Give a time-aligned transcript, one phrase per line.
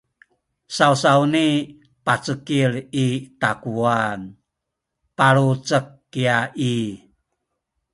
[0.75, 1.47] sawsawni
[2.05, 2.73] pacekil
[3.05, 3.07] i
[3.41, 4.19] takuwan
[5.17, 6.37] palucek kya
[6.73, 6.73] i